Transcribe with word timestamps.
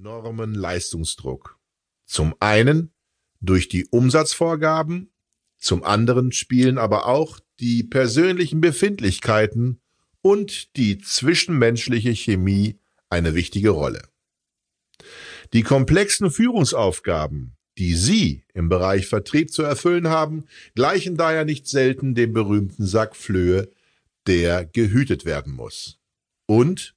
enormen 0.00 0.54
Leistungsdruck. 0.54 1.58
Zum 2.06 2.34
einen 2.40 2.90
durch 3.42 3.68
die 3.68 3.86
Umsatzvorgaben, 3.90 5.12
zum 5.58 5.84
anderen 5.84 6.32
spielen 6.32 6.78
aber 6.78 7.04
auch 7.04 7.38
die 7.60 7.82
persönlichen 7.82 8.62
Befindlichkeiten 8.62 9.82
und 10.22 10.74
die 10.78 10.96
zwischenmenschliche 10.96 12.14
Chemie 12.14 12.78
eine 13.10 13.34
wichtige 13.34 13.70
Rolle. 13.70 14.00
Die 15.52 15.62
komplexen 15.62 16.30
Führungsaufgaben, 16.30 17.58
die 17.76 17.94
Sie 17.94 18.44
im 18.54 18.70
Bereich 18.70 19.06
Vertrieb 19.06 19.52
zu 19.52 19.62
erfüllen 19.62 20.08
haben, 20.08 20.46
gleichen 20.74 21.18
daher 21.18 21.44
nicht 21.44 21.66
selten 21.66 22.14
dem 22.14 22.32
berühmten 22.32 22.86
Sack 22.86 23.16
Flöhe, 23.16 23.70
der 24.26 24.64
gehütet 24.64 25.26
werden 25.26 25.52
muss. 25.52 25.98
Und 26.46 26.94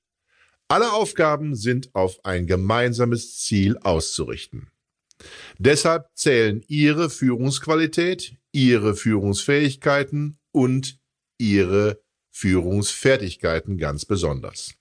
alle 0.68 0.94
Aufgaben 0.94 1.56
sind 1.56 1.94
auf 1.94 2.24
ein 2.26 2.48
gemeinsames 2.48 3.38
Ziel 3.40 3.78
auszurichten. 3.78 4.72
Deshalb 5.58 6.10
zählen 6.16 6.64
Ihre 6.68 7.10
Führungsqualität, 7.10 8.36
Ihre 8.52 8.96
Führungsfähigkeiten 8.96 10.40
und 10.52 11.00
Ihre 11.38 12.02
Führungsfertigkeiten 12.32 13.78
ganz 13.78 14.06
besonders. 14.06 14.74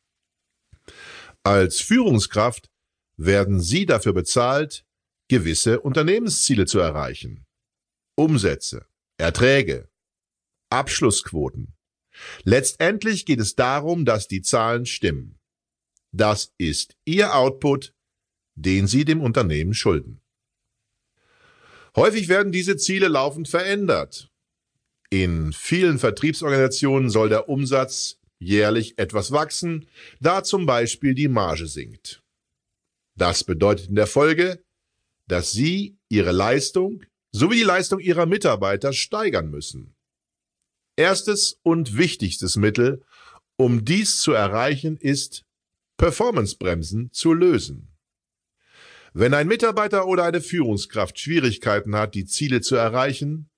Als 1.42 1.80
Führungskraft 1.80 2.70
werden 3.16 3.60
Sie 3.60 3.86
dafür 3.86 4.12
bezahlt, 4.12 4.84
gewisse 5.28 5.80
Unternehmensziele 5.80 6.66
zu 6.66 6.78
erreichen. 6.78 7.46
Umsätze, 8.14 8.86
Erträge, 9.18 9.88
Abschlussquoten. 10.70 11.74
Letztendlich 12.44 13.26
geht 13.26 13.40
es 13.40 13.54
darum, 13.54 14.04
dass 14.04 14.28
die 14.28 14.42
Zahlen 14.42 14.86
stimmen. 14.86 15.38
Das 16.12 16.52
ist 16.58 16.96
Ihr 17.04 17.34
Output, 17.34 17.94
den 18.54 18.86
Sie 18.86 19.04
dem 19.04 19.20
Unternehmen 19.20 19.74
schulden. 19.74 20.20
Häufig 21.96 22.28
werden 22.28 22.52
diese 22.52 22.76
Ziele 22.76 23.08
laufend 23.08 23.48
verändert. 23.48 24.30
In 25.10 25.52
vielen 25.52 25.98
Vertriebsorganisationen 25.98 27.10
soll 27.10 27.28
der 27.28 27.48
Umsatz 27.48 28.18
jährlich 28.38 28.98
etwas 28.98 29.30
wachsen, 29.30 29.86
da 30.20 30.42
zum 30.42 30.66
Beispiel 30.66 31.14
die 31.14 31.28
Marge 31.28 31.66
sinkt. 31.66 32.22
Das 33.14 33.44
bedeutet 33.44 33.88
in 33.88 33.94
der 33.94 34.06
Folge, 34.06 34.64
dass 35.28 35.52
Sie 35.52 35.98
Ihre 36.08 36.32
Leistung 36.32 37.02
sowie 37.30 37.56
die 37.56 37.62
Leistung 37.62 38.00
Ihrer 38.00 38.26
Mitarbeiter 38.26 38.92
steigern 38.92 39.50
müssen. 39.50 39.94
Erstes 40.96 41.58
und 41.62 41.96
wichtigstes 41.96 42.56
Mittel, 42.56 43.02
um 43.56 43.84
dies 43.84 44.20
zu 44.20 44.32
erreichen, 44.32 44.96
ist, 44.96 45.44
Performancebremsen 45.96 47.12
zu 47.12 47.32
lösen. 47.32 47.96
Wenn 49.14 49.34
ein 49.34 49.46
Mitarbeiter 49.46 50.06
oder 50.06 50.24
eine 50.24 50.40
Führungskraft 50.40 51.18
Schwierigkeiten 51.18 51.94
hat, 51.94 52.14
die 52.14 52.24
Ziele 52.24 52.60
zu 52.60 52.76
erreichen, 52.76 53.50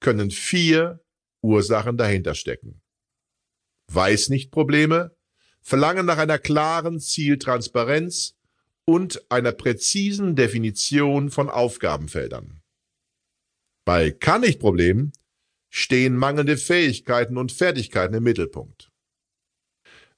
können 0.00 0.30
vier 0.30 1.04
Ursachen 1.42 1.96
dahinter 1.96 2.34
stecken. 2.34 2.80
Weiß 3.88 4.30
nicht 4.30 4.50
Probleme, 4.50 5.14
Verlangen 5.60 6.06
nach 6.06 6.18
einer 6.18 6.38
klaren 6.38 6.98
Zieltransparenz 6.98 8.36
und 8.84 9.30
einer 9.30 9.52
präzisen 9.52 10.34
Definition 10.34 11.30
von 11.30 11.48
Aufgabenfeldern. 11.48 12.62
Bei 13.84 14.10
Kann 14.10 14.40
nicht 14.40 14.60
Problemen 14.60 15.12
stehen 15.70 16.16
mangelnde 16.16 16.56
Fähigkeiten 16.56 17.36
und 17.36 17.52
Fertigkeiten 17.52 18.14
im 18.14 18.24
Mittelpunkt. 18.24 18.90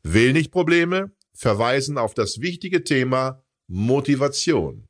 Will 0.03 0.33
nicht 0.33 0.50
Probleme 0.50 1.12
verweisen 1.35 1.99
auf 1.99 2.15
das 2.15 2.41
wichtige 2.41 2.85
Thema 2.85 3.45
Motivation. 3.67 4.89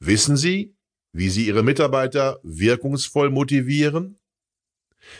Wissen 0.00 0.36
Sie, 0.36 0.76
wie 1.12 1.30
Sie 1.30 1.46
Ihre 1.46 1.62
Mitarbeiter 1.62 2.40
wirkungsvoll 2.42 3.30
motivieren? 3.30 4.18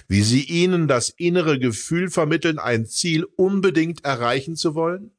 Wie 0.08 0.22
Sie 0.22 0.44
ihnen 0.44 0.88
das 0.88 1.10
innere 1.10 1.58
Gefühl 1.58 2.10
vermitteln, 2.10 2.58
ein 2.58 2.86
Ziel 2.86 3.24
unbedingt 3.36 4.04
erreichen 4.04 4.56
zu 4.56 4.74
wollen? 4.74 5.16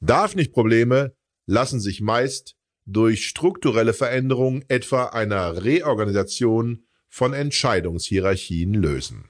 Darf 0.00 0.34
nicht 0.34 0.52
Probleme 0.52 1.14
lassen 1.46 1.80
sich 1.80 2.00
meist 2.00 2.56
durch 2.86 3.26
strukturelle 3.26 3.94
Veränderungen 3.94 4.64
etwa 4.68 5.06
einer 5.06 5.64
Reorganisation 5.64 6.86
von 7.08 7.32
Entscheidungshierarchien 7.32 8.74
lösen. 8.74 9.28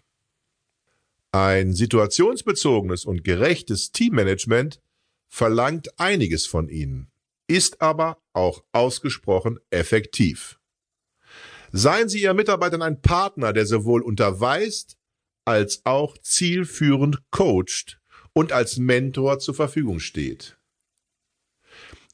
Ein 1.34 1.72
situationsbezogenes 1.72 3.04
und 3.04 3.24
gerechtes 3.24 3.90
Teammanagement 3.90 4.80
verlangt 5.26 5.98
einiges 5.98 6.46
von 6.46 6.68
ihnen, 6.68 7.10
ist 7.48 7.82
aber 7.82 8.22
auch 8.32 8.62
ausgesprochen 8.70 9.58
effektiv. 9.70 10.60
Seien 11.72 12.08
Sie 12.08 12.22
Ihren 12.22 12.36
Mitarbeitern 12.36 12.82
ein 12.82 13.02
Partner, 13.02 13.52
der 13.52 13.66
sowohl 13.66 14.02
unterweist 14.02 14.96
als 15.44 15.84
auch 15.84 16.16
zielführend 16.18 17.18
coacht 17.32 18.00
und 18.32 18.52
als 18.52 18.76
Mentor 18.76 19.40
zur 19.40 19.54
Verfügung 19.54 19.98
steht. 19.98 20.56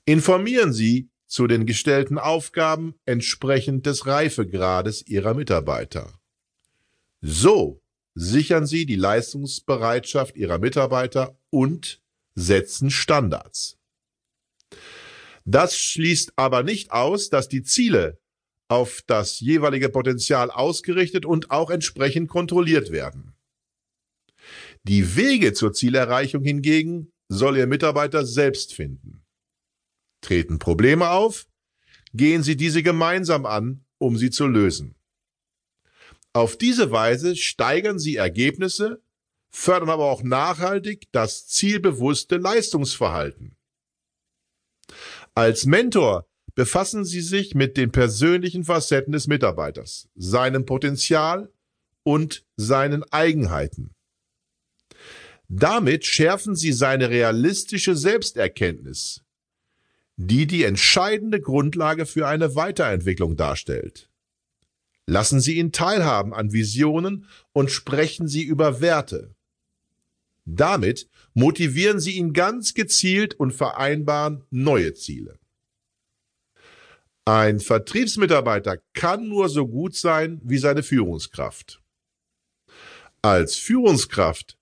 Informieren 0.07 0.73
Sie 0.73 1.11
zu 1.27 1.47
den 1.47 1.67
gestellten 1.67 2.17
Aufgaben 2.17 2.95
entsprechend 3.05 3.85
des 3.85 4.07
Reifegrades 4.07 5.07
Ihrer 5.07 5.35
Mitarbeiter. 5.35 6.11
So 7.21 7.83
sichern 8.21 8.67
Sie 8.67 8.85
die 8.85 8.97
Leistungsbereitschaft 8.97 10.37
Ihrer 10.37 10.59
Mitarbeiter 10.59 11.39
und 11.49 12.03
setzen 12.35 12.91
Standards. 12.91 13.79
Das 15.47 15.77
schließt 15.77 16.35
aber 16.37 16.63
nicht 16.63 16.93
aus, 16.93 17.31
dass 17.31 17.49
die 17.49 17.63
Ziele 17.63 18.21
auf 18.69 19.03
das 19.07 19.41
jeweilige 19.41 19.89
Potenzial 19.89 20.51
ausgerichtet 20.51 21.25
und 21.25 21.51
auch 21.51 21.71
entsprechend 21.71 22.29
kontrolliert 22.29 22.93
werden. 22.93 23.35
Die 24.85 25.17
Wege 25.17 25.55
zur 25.55 25.73
Zielerreichung 25.73 26.45
hingegen 26.45 27.11
soll 27.29 27.57
Ihr 27.57 27.67
Mitarbeiter 27.67 28.27
selbst 28.27 28.75
finden. 28.75 29.25
Treten 30.21 30.59
Probleme 30.59 31.11
auf, 31.11 31.47
gehen 32.13 32.43
Sie 32.43 32.57
diese 32.57 32.83
gemeinsam 32.83 33.47
an, 33.47 33.87
um 33.99 34.19
sie 34.19 34.31
zu 34.31 34.47
lösen. 34.47 34.95
Auf 36.33 36.57
diese 36.57 36.91
Weise 36.93 37.35
steigern 37.35 37.99
Sie 37.99 38.17
Ergebnisse, 38.17 39.03
fördern 39.51 39.91
aber 39.91 40.05
auch 40.05 40.23
nachhaltig 40.23 41.09
das 41.13 41.49
zielbewusste 41.49 42.37
Leistungsverhalten. 42.37 43.57
Als 45.35 45.67
Mentor 45.67 46.29
befassen 46.55 47.05
Sie 47.05 47.21
sich 47.21 47.55
mit 47.55 47.77
den 47.77 47.91
persönlichen 47.91 48.65
Facetten 48.65 49.13
des 49.13 49.27
Mitarbeiters, 49.27 50.09
seinem 50.15 50.67
Potenzial 50.67 51.53
und 52.03 52.45
seinen 52.57 53.03
Eigenheiten. 53.13 53.95
Damit 55.49 56.05
schärfen 56.05 56.55
Sie 56.55 56.73
seine 56.73 57.11
realistische 57.11 57.97
Selbsterkenntnis, 57.97 59.23
die 60.17 60.47
die 60.47 60.65
entscheidende 60.65 61.41
Grundlage 61.41 62.07
für 62.07 62.29
eine 62.29 62.55
Weiterentwicklung 62.55 63.37
darstellt. 63.37 64.10
Lassen 65.07 65.41
Sie 65.41 65.57
ihn 65.57 65.73
teilhaben 65.73 66.33
an 66.33 66.53
Visionen 66.53 67.27
und 67.53 67.71
sprechen 67.71 68.29
Sie 68.29 68.43
über 68.43 68.81
Werte. 68.81 69.35
Damit 70.45 71.09
motivieren 71.35 72.01
Sie 72.01 72.13
ihn 72.13 72.33
ganz 72.33 72.75
gezielt 72.75 73.35
und 73.35 73.53
vereinbaren 73.53 74.45
neue 74.51 74.95
Ziele. 74.95 75.39
Ein 77.25 77.61
Vertriebsmitarbeiter 77.61 78.79
kann 78.93 79.29
nur 79.29 79.49
so 79.49 79.67
gut 79.67 79.95
sein 79.95 80.41
wie 80.43 80.59
seine 80.59 80.83
Führungskraft. 80.83 81.81
Als 83.23 83.57
Führungskraft 83.57 84.57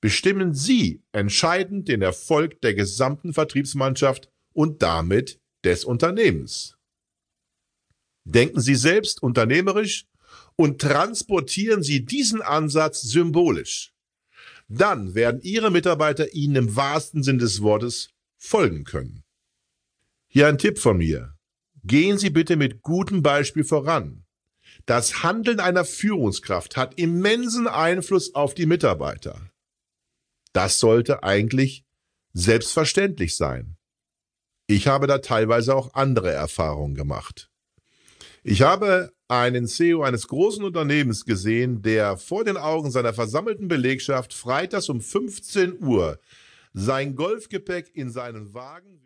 bestimmen 0.00 0.54
Sie 0.54 1.02
entscheidend 1.12 1.88
den 1.88 2.02
Erfolg 2.02 2.60
der 2.62 2.74
gesamten 2.74 3.34
Vertriebsmannschaft 3.34 4.30
und 4.54 4.82
damit 4.82 5.40
des 5.64 5.84
Unternehmens. 5.84 6.77
Denken 8.28 8.60
Sie 8.60 8.74
selbst 8.74 9.22
unternehmerisch 9.22 10.04
und 10.54 10.82
transportieren 10.82 11.82
Sie 11.82 12.04
diesen 12.04 12.42
Ansatz 12.42 13.00
symbolisch. 13.00 13.94
Dann 14.68 15.14
werden 15.14 15.40
Ihre 15.40 15.70
Mitarbeiter 15.70 16.34
Ihnen 16.34 16.56
im 16.56 16.76
wahrsten 16.76 17.22
Sinn 17.22 17.38
des 17.38 17.62
Wortes 17.62 18.10
folgen 18.36 18.84
können. 18.84 19.24
Hier 20.26 20.46
ein 20.46 20.58
Tipp 20.58 20.78
von 20.78 20.98
mir. 20.98 21.36
Gehen 21.84 22.18
Sie 22.18 22.28
bitte 22.28 22.56
mit 22.56 22.82
gutem 22.82 23.22
Beispiel 23.22 23.64
voran. 23.64 24.26
Das 24.84 25.22
Handeln 25.22 25.58
einer 25.58 25.86
Führungskraft 25.86 26.76
hat 26.76 26.98
immensen 26.98 27.66
Einfluss 27.66 28.34
auf 28.34 28.52
die 28.52 28.66
Mitarbeiter. 28.66 29.50
Das 30.52 30.78
sollte 30.78 31.22
eigentlich 31.22 31.84
selbstverständlich 32.34 33.36
sein. 33.36 33.78
Ich 34.66 34.86
habe 34.86 35.06
da 35.06 35.18
teilweise 35.18 35.74
auch 35.74 35.94
andere 35.94 36.30
Erfahrungen 36.30 36.94
gemacht. 36.94 37.47
Ich 38.44 38.62
habe 38.62 39.12
einen 39.26 39.66
CEO 39.66 40.02
eines 40.02 40.28
großen 40.28 40.64
Unternehmens 40.64 41.24
gesehen, 41.24 41.82
der 41.82 42.16
vor 42.16 42.44
den 42.44 42.56
Augen 42.56 42.90
seiner 42.90 43.12
versammelten 43.12 43.68
Belegschaft 43.68 44.32
freitags 44.32 44.88
um 44.88 45.00
15 45.00 45.82
Uhr 45.82 46.18
sein 46.72 47.16
Golfgepäck 47.16 47.90
in 47.94 48.10
seinen 48.10 48.54
Wagen 48.54 48.96